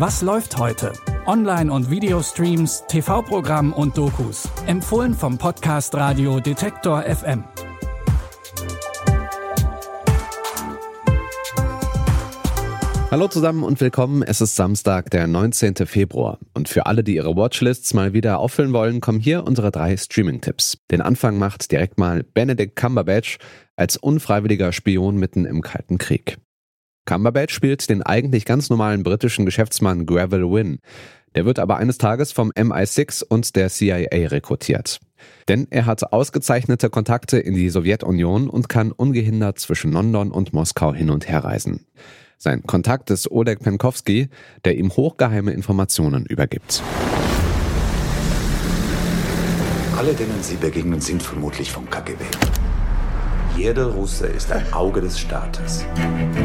Was 0.00 0.22
läuft 0.22 0.56
heute? 0.56 0.94
Online- 1.26 1.70
und 1.70 1.90
Videostreams, 1.90 2.84
TV-Programm 2.88 3.74
und 3.74 3.98
Dokus. 3.98 4.48
Empfohlen 4.66 5.12
vom 5.12 5.36
Podcast 5.36 5.94
Radio 5.94 6.40
Detektor 6.40 7.02
FM. 7.02 7.44
Hallo 13.10 13.28
zusammen 13.28 13.62
und 13.62 13.78
willkommen. 13.82 14.22
Es 14.22 14.40
ist 14.40 14.56
Samstag, 14.56 15.10
der 15.10 15.26
19. 15.26 15.74
Februar. 15.84 16.38
Und 16.54 16.70
für 16.70 16.86
alle, 16.86 17.04
die 17.04 17.16
ihre 17.16 17.36
Watchlists 17.36 17.92
mal 17.92 18.14
wieder 18.14 18.38
auffüllen 18.38 18.72
wollen, 18.72 19.02
kommen 19.02 19.20
hier 19.20 19.44
unsere 19.44 19.70
drei 19.70 19.98
Streaming-Tipps. 19.98 20.78
Den 20.90 21.02
Anfang 21.02 21.36
macht 21.36 21.70
direkt 21.70 21.98
mal 21.98 22.22
Benedict 22.22 22.74
Cumberbatch 22.74 23.36
als 23.76 23.98
unfreiwilliger 23.98 24.72
Spion 24.72 25.18
mitten 25.18 25.44
im 25.44 25.60
Kalten 25.60 25.98
Krieg. 25.98 26.38
Cumberbatch 27.10 27.52
spielt 27.52 27.90
den 27.90 28.04
eigentlich 28.04 28.44
ganz 28.44 28.70
normalen 28.70 29.02
britischen 29.02 29.44
Geschäftsmann 29.44 30.06
Gravel 30.06 30.48
Wynn. 30.48 30.78
Der 31.34 31.44
wird 31.44 31.58
aber 31.58 31.76
eines 31.78 31.98
Tages 31.98 32.30
vom 32.30 32.52
MI6 32.52 33.24
und 33.28 33.56
der 33.56 33.68
CIA 33.68 34.28
rekrutiert. 34.28 35.00
Denn 35.48 35.66
er 35.70 35.86
hat 35.86 36.12
ausgezeichnete 36.12 36.88
Kontakte 36.88 37.40
in 37.40 37.54
die 37.56 37.68
Sowjetunion 37.68 38.48
und 38.48 38.68
kann 38.68 38.92
ungehindert 38.92 39.58
zwischen 39.58 39.90
London 39.90 40.30
und 40.30 40.52
Moskau 40.52 40.94
hin 40.94 41.10
und 41.10 41.28
her 41.28 41.42
reisen. 41.42 41.84
Sein 42.38 42.62
Kontakt 42.62 43.10
ist 43.10 43.28
Oleg 43.28 43.58
Penkowski, 43.58 44.28
der 44.64 44.78
ihm 44.78 44.94
hochgeheime 44.94 45.50
Informationen 45.50 46.26
übergibt. 46.26 46.80
Alle, 49.98 50.14
denen 50.14 50.40
Sie 50.42 50.54
begegnen, 50.54 51.00
sind 51.00 51.24
vermutlich 51.24 51.72
vom 51.72 51.90
KGB. 51.90 52.22
Jeder 53.60 53.88
Russe 53.88 54.26
ist 54.26 54.50
ein 54.52 54.72
Auge 54.72 55.02
des 55.02 55.20
Staates. 55.20 55.84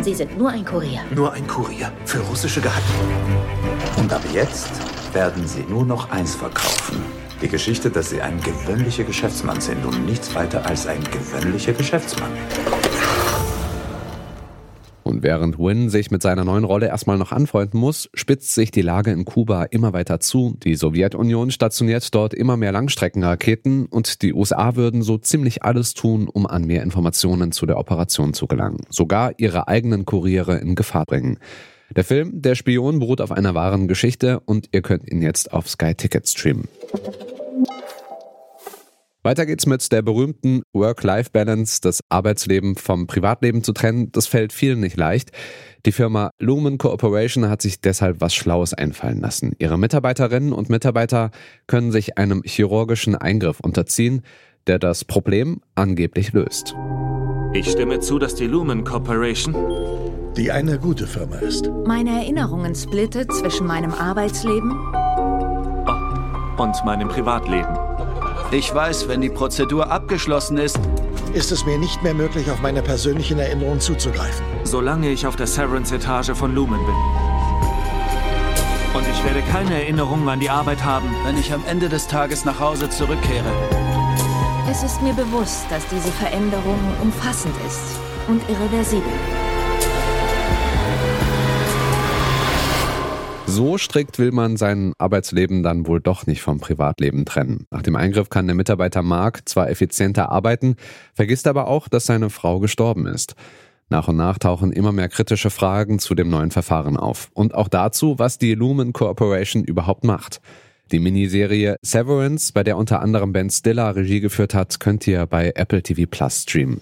Sie 0.01 0.13
sind 0.13 0.37
nur 0.37 0.49
ein 0.49 0.65
Kurier. 0.65 0.99
Nur 1.15 1.31
ein 1.31 1.47
Kurier 1.47 1.89
für 2.03 2.19
russische 2.19 2.59
Geheimnisse. 2.59 2.93
Und 3.95 4.11
ab 4.11 4.21
jetzt 4.33 4.71
werden 5.13 5.47
Sie 5.47 5.63
nur 5.69 5.85
noch 5.85 6.11
eins 6.11 6.35
verkaufen. 6.35 7.01
Die 7.41 7.47
Geschichte, 7.47 7.89
dass 7.89 8.09
Sie 8.09 8.21
ein 8.21 8.41
gewöhnlicher 8.41 9.05
Geschäftsmann 9.05 9.61
sind 9.61 9.85
und 9.85 10.05
nichts 10.05 10.35
weiter 10.35 10.65
als 10.65 10.87
ein 10.87 11.01
gewöhnlicher 11.05 11.71
Geschäftsmann. 11.71 12.31
Während 15.25 15.57
Win 15.57 15.89
sich 15.89 16.11
mit 16.11 16.21
seiner 16.21 16.43
neuen 16.43 16.65
Rolle 16.65 16.85
erstmal 16.85 17.17
noch 17.17 17.31
anfreunden 17.31 17.79
muss, 17.79 18.11
spitzt 18.13 18.53
sich 18.53 18.69
die 18.69 18.83
Lage 18.83 19.09
in 19.09 19.25
Kuba 19.25 19.63
immer 19.63 19.91
weiter 19.91 20.19
zu. 20.19 20.55
Die 20.63 20.75
Sowjetunion 20.75 21.49
stationiert 21.49 22.13
dort 22.13 22.35
immer 22.35 22.57
mehr 22.57 22.71
Langstreckenraketen 22.71 23.87
und 23.87 24.21
die 24.21 24.35
USA 24.35 24.75
würden 24.75 25.01
so 25.01 25.17
ziemlich 25.17 25.63
alles 25.63 25.95
tun, 25.95 26.29
um 26.31 26.45
an 26.45 26.65
mehr 26.65 26.83
Informationen 26.83 27.51
zu 27.51 27.65
der 27.65 27.79
Operation 27.79 28.35
zu 28.35 28.45
gelangen. 28.45 28.81
Sogar 28.89 29.31
ihre 29.37 29.67
eigenen 29.67 30.05
Kuriere 30.05 30.57
in 30.57 30.75
Gefahr 30.75 31.05
bringen. 31.07 31.39
Der 31.95 32.03
Film 32.03 32.43
Der 32.43 32.53
Spion 32.53 32.99
beruht 32.99 33.19
auf 33.19 33.31
einer 33.31 33.55
wahren 33.55 33.87
Geschichte 33.87 34.41
und 34.41 34.69
ihr 34.73 34.83
könnt 34.83 35.11
ihn 35.11 35.23
jetzt 35.23 35.51
auf 35.53 35.67
Sky 35.67 35.95
Ticket 35.95 36.29
streamen. 36.29 36.67
Weiter 39.25 39.47
geht's 39.47 39.65
mit 39.65 39.91
der 39.91 40.03
berühmten 40.03 40.61
Work-Life-Balance, 40.73 41.81
das 41.81 42.01
Arbeitsleben 42.09 42.75
vom 42.75 43.07
Privatleben 43.07 43.63
zu 43.63 43.73
trennen. 43.73 44.11
Das 44.11 44.27
fällt 44.27 44.53
vielen 44.53 44.79
nicht 44.79 44.97
leicht. 44.97 45.31
Die 45.87 45.91
Firma 45.91 46.29
Lumen 46.37 46.77
Corporation 46.77 47.49
hat 47.49 47.59
sich 47.59 47.81
deshalb 47.81 48.21
was 48.21 48.35
Schlaues 48.35 48.75
einfallen 48.75 49.19
lassen. 49.19 49.53
Ihre 49.57 49.79
Mitarbeiterinnen 49.79 50.53
und 50.53 50.69
Mitarbeiter 50.69 51.31
können 51.65 51.91
sich 51.91 52.19
einem 52.19 52.43
chirurgischen 52.45 53.15
Eingriff 53.15 53.59
unterziehen, 53.59 54.21
der 54.67 54.77
das 54.77 55.03
Problem 55.03 55.59
angeblich 55.73 56.33
löst. 56.33 56.75
Ich 57.53 57.71
stimme 57.71 58.01
zu, 58.01 58.19
dass 58.19 58.35
die 58.35 58.45
Lumen 58.45 58.83
Corporation 58.83 59.55
die 60.37 60.51
eine 60.51 60.77
gute 60.77 61.07
Firma 61.07 61.37
ist. 61.37 61.67
Meine 61.87 62.11
Erinnerungen 62.11 62.75
splitte 62.75 63.27
zwischen 63.27 63.65
meinem 63.65 63.91
Arbeitsleben 63.91 64.71
und 66.57 66.85
meinem 66.85 67.07
Privatleben. 67.07 67.84
Ich 68.55 68.73
weiß, 68.73 69.09
wenn 69.09 69.19
die 69.19 69.29
Prozedur 69.29 69.91
abgeschlossen 69.91 70.57
ist, 70.57 70.79
Ist 71.33 71.51
es 71.51 71.65
mir 71.65 71.77
nicht 71.77 72.01
mehr 72.03 72.13
möglich, 72.13 72.49
auf 72.49 72.61
meine 72.61 72.81
persönlichen 72.81 73.37
Erinnerungen 73.37 73.81
zuzugreifen. 73.81 74.45
Solange 74.63 75.09
ich 75.09 75.27
auf 75.27 75.35
der 75.35 75.47
Severance-Etage 75.47 76.31
von 76.31 76.55
Lumen 76.55 76.79
bin. 76.85 76.95
Und 78.93 79.05
ich 79.11 79.25
werde 79.25 79.41
keine 79.51 79.73
Erinnerungen 79.73 80.29
an 80.29 80.39
die 80.39 80.49
Arbeit 80.49 80.85
haben. 80.85 81.13
wenn 81.25 81.37
ich 81.37 81.51
am 81.51 81.65
Ende 81.67 81.89
des 81.89 82.07
Tages 82.07 82.45
nach 82.45 82.61
Hause 82.61 82.89
zurückkehre. 82.89 83.51
Es 84.71 84.83
ist 84.83 85.01
mir 85.01 85.13
bewusst, 85.13 85.65
dass 85.69 85.85
diese 85.87 86.11
Veränderung 86.13 86.79
umfassend 87.01 87.55
ist 87.67 87.99
und 88.29 88.41
irreversibel. 88.49 89.11
So 93.55 93.77
strikt 93.77 94.19
will 94.19 94.33
man 94.33 94.57
sein 94.57 94.91
Arbeitsleben 94.97 95.63
dann 95.63 95.87
wohl 95.87 96.01
doch 96.01 96.27
nicht 96.27 96.41
vom 96.41 96.59
Privatleben 96.59 97.23
trennen. 97.23 97.67
Nach 97.71 97.81
dem 97.81 97.95
Eingriff 97.95 98.29
kann 98.29 98.47
der 98.47 98.55
Mitarbeiter 98.57 99.01
Mark 99.01 99.47
zwar 99.47 99.69
effizienter 99.69 100.29
arbeiten, 100.29 100.75
vergisst 101.13 101.47
aber 101.47 101.69
auch, 101.69 101.87
dass 101.87 102.05
seine 102.05 102.29
Frau 102.29 102.59
gestorben 102.59 103.07
ist. 103.07 103.35
Nach 103.87 104.09
und 104.09 104.17
nach 104.17 104.39
tauchen 104.39 104.73
immer 104.73 104.91
mehr 104.91 105.07
kritische 105.07 105.51
Fragen 105.51 105.99
zu 105.99 106.15
dem 106.15 106.29
neuen 106.29 106.51
Verfahren 106.51 106.97
auf. 106.97 107.29
Und 107.33 107.55
auch 107.55 107.69
dazu, 107.69 108.19
was 108.19 108.37
die 108.37 108.55
Lumen 108.55 108.91
Corporation 108.91 109.63
überhaupt 109.63 110.03
macht. 110.03 110.41
Die 110.91 110.99
Miniserie 110.99 111.77
Severance, 111.81 112.51
bei 112.51 112.65
der 112.65 112.75
unter 112.75 112.99
anderem 112.99 113.31
Ben 113.31 113.49
Stiller 113.49 113.95
Regie 113.95 114.19
geführt 114.19 114.53
hat, 114.53 114.81
könnt 114.81 115.07
ihr 115.07 115.27
bei 115.27 115.53
Apple 115.55 115.81
TV 115.81 116.09
Plus 116.11 116.41
streamen. 116.41 116.81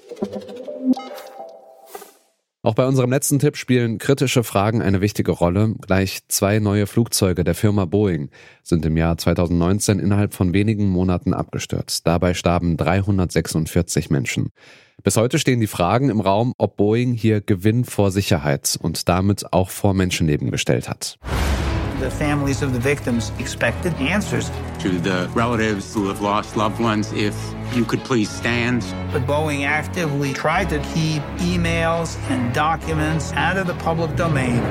Auch 2.65 2.75
bei 2.75 2.85
unserem 2.87 3.09
letzten 3.09 3.39
Tipp 3.39 3.57
spielen 3.57 3.97
kritische 3.97 4.41
Fragen 4.41 4.81
eine 4.81 5.01
wichtige 5.01 5.33
Rolle. 5.33 5.75
Gleich 5.81 6.21
zwei 6.29 6.59
neue 6.59 6.87
Flugzeuge 6.87 7.43
der 7.43 7.55
Firma 7.55 7.83
Boeing 7.83 8.29
sind 8.63 8.85
im 8.85 8.95
Jahr 8.95 9.17
2019 9.17 9.99
innerhalb 9.99 10.33
von 10.33 10.53
wenigen 10.53 10.87
Monaten 10.87 11.33
abgestürzt. 11.33 12.07
Dabei 12.07 12.33
starben 12.33 12.77
346 12.77 14.09
Menschen. 14.09 14.51
Bis 15.03 15.17
heute 15.17 15.39
stehen 15.39 15.59
die 15.59 15.67
Fragen 15.67 16.09
im 16.09 16.21
Raum, 16.21 16.53
ob 16.57 16.77
Boeing 16.77 17.11
hier 17.11 17.41
Gewinn 17.41 17.83
vor 17.83 18.11
Sicherheit 18.11 18.79
und 18.81 19.09
damit 19.09 19.51
auch 19.51 19.69
vor 19.69 19.93
Menschenleben 19.93 20.49
gestellt 20.49 20.87
hat. 20.87 21.17
The 22.03 22.11
families 22.11 22.61
of 22.61 22.73
the 22.73 22.79
victims 22.79 23.31
expected 23.39 23.93
answers, 23.93 24.51
to 24.79 24.99
the 24.99 25.31
relatives 25.33 25.93
who 25.93 26.09
have 26.09 26.19
lost 26.19 26.57
loved 26.57 26.81
ones 26.81 27.13
if 27.13 27.33
you 27.73 27.85
could 27.85 28.03
please 28.03 28.29
stand. 28.29 28.81
but 29.13 29.25
Boeing 29.25 29.65
actively 29.65 30.33
tried 30.33 30.67
to 30.71 30.79
keep 30.93 31.23
emails 31.39 32.19
and 32.29 32.53
documents 32.53 33.31
out 33.31 33.55
of 33.55 33.67
the 33.67 33.75
public 33.75 34.17
domain. 34.17 34.61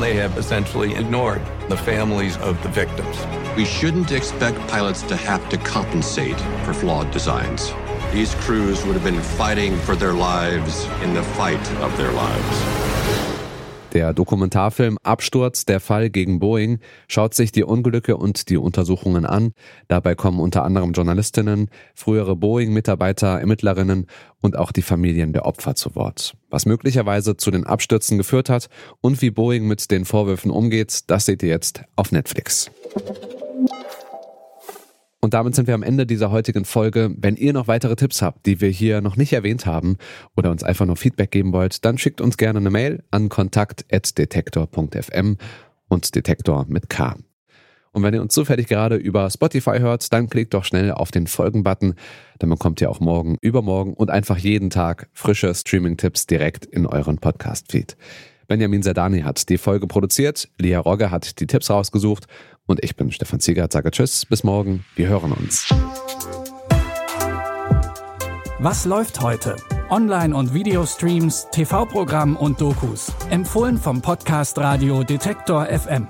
They 0.00 0.14
have 0.14 0.36
essentially 0.36 0.96
ignored 0.96 1.42
the 1.68 1.76
families 1.76 2.36
of 2.38 2.60
the 2.64 2.70
victims. 2.70 3.24
We 3.56 3.64
shouldn't 3.64 4.10
expect 4.10 4.58
pilots 4.66 5.02
to 5.02 5.14
have 5.14 5.48
to 5.50 5.58
compensate 5.58 6.40
for 6.64 6.74
flawed 6.74 7.12
designs. 7.12 7.72
These 8.12 8.34
crews 8.46 8.84
would 8.84 8.94
have 8.94 9.04
been 9.04 9.22
fighting 9.22 9.76
for 9.76 9.94
their 9.94 10.12
lives 10.12 10.86
in 11.04 11.14
the 11.14 11.22
fight 11.22 11.70
of 11.74 11.96
their 11.96 12.10
lives. 12.10 12.91
Der 13.92 14.14
Dokumentarfilm 14.14 14.96
Absturz, 15.02 15.66
der 15.66 15.78
Fall 15.78 16.08
gegen 16.08 16.38
Boeing 16.38 16.78
schaut 17.08 17.34
sich 17.34 17.52
die 17.52 17.62
Unglücke 17.62 18.16
und 18.16 18.48
die 18.48 18.56
Untersuchungen 18.56 19.26
an. 19.26 19.52
Dabei 19.88 20.14
kommen 20.14 20.40
unter 20.40 20.64
anderem 20.64 20.92
Journalistinnen, 20.92 21.68
frühere 21.94 22.34
Boeing-Mitarbeiter, 22.34 23.38
Ermittlerinnen 23.38 24.06
und 24.40 24.56
auch 24.56 24.72
die 24.72 24.82
Familien 24.82 25.34
der 25.34 25.44
Opfer 25.44 25.74
zu 25.74 25.94
Wort. 25.94 26.34
Was 26.48 26.64
möglicherweise 26.64 27.36
zu 27.36 27.50
den 27.50 27.64
Abstürzen 27.64 28.16
geführt 28.16 28.48
hat 28.48 28.68
und 29.02 29.20
wie 29.20 29.30
Boeing 29.30 29.66
mit 29.66 29.90
den 29.90 30.06
Vorwürfen 30.06 30.50
umgeht, 30.50 31.10
das 31.10 31.26
seht 31.26 31.42
ihr 31.42 31.50
jetzt 31.50 31.82
auf 31.94 32.12
Netflix. 32.12 32.70
Und 35.24 35.34
damit 35.34 35.54
sind 35.54 35.68
wir 35.68 35.74
am 35.74 35.84
Ende 35.84 36.04
dieser 36.04 36.32
heutigen 36.32 36.64
Folge. 36.64 37.14
Wenn 37.16 37.36
ihr 37.36 37.52
noch 37.52 37.68
weitere 37.68 37.94
Tipps 37.94 38.22
habt, 38.22 38.44
die 38.44 38.60
wir 38.60 38.70
hier 38.70 39.00
noch 39.00 39.16
nicht 39.16 39.32
erwähnt 39.32 39.66
haben 39.66 39.98
oder 40.36 40.50
uns 40.50 40.64
einfach 40.64 40.84
nur 40.84 40.96
Feedback 40.96 41.30
geben 41.30 41.52
wollt, 41.52 41.84
dann 41.84 41.96
schickt 41.96 42.20
uns 42.20 42.36
gerne 42.36 42.58
eine 42.58 42.70
Mail 42.70 43.04
an 43.12 43.28
kontakt.detektor.fm 43.28 45.36
und 45.88 46.14
Detektor 46.16 46.66
mit 46.68 46.90
K. 46.90 47.14
Und 47.92 48.02
wenn 48.02 48.14
ihr 48.14 48.22
uns 48.22 48.34
zufällig 48.34 48.66
gerade 48.66 48.96
über 48.96 49.30
Spotify 49.30 49.78
hört, 49.78 50.12
dann 50.12 50.28
klickt 50.28 50.54
doch 50.54 50.64
schnell 50.64 50.90
auf 50.90 51.12
den 51.12 51.28
Folgen-Button. 51.28 51.94
Dann 52.40 52.50
bekommt 52.50 52.80
ihr 52.80 52.90
auch 52.90 52.98
morgen, 52.98 53.36
übermorgen 53.40 53.94
und 53.94 54.10
einfach 54.10 54.38
jeden 54.38 54.70
Tag 54.70 55.08
frische 55.12 55.54
Streaming-Tipps 55.54 56.26
direkt 56.26 56.66
in 56.66 56.84
euren 56.84 57.18
Podcast-Feed. 57.18 57.96
Benjamin 58.48 58.82
Zerdani 58.82 59.20
hat 59.20 59.48
die 59.48 59.56
Folge 59.56 59.86
produziert, 59.86 60.48
Lia 60.58 60.80
Rogge 60.80 61.10
hat 61.10 61.40
die 61.40 61.46
Tipps 61.46 61.70
rausgesucht 61.70 62.26
und 62.66 62.82
ich 62.84 62.96
bin 62.96 63.10
Stefan 63.12 63.40
Ziegert, 63.40 63.72
sage 63.72 63.90
Tschüss, 63.90 64.26
bis 64.26 64.44
morgen, 64.44 64.84
wir 64.96 65.08
hören 65.08 65.32
uns. 65.32 65.68
Was 68.58 68.84
läuft 68.84 69.20
heute? 69.20 69.56
Online- 69.90 70.34
und 70.36 70.54
Videostreams, 70.54 71.48
TV-Programm 71.50 72.36
und 72.36 72.60
Dokus. 72.60 73.12
Empfohlen 73.28 73.76
vom 73.76 74.00
Podcast 74.00 74.56
Radio 74.58 75.02
Detektor 75.02 75.66
FM. 75.66 76.06